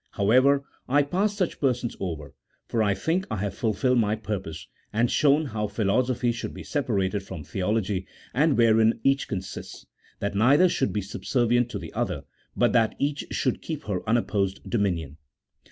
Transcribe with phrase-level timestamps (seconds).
[0.13, 2.33] However, I pass such persons over,
[2.65, 7.21] for I think I have fulfilled my purpose, and shown how philosophy should be separated
[7.21, 9.85] from theology, and wherein each consists;
[10.17, 12.23] that neither should be subservient to the other,
[12.55, 15.17] but that each should keep her unopposed dominion.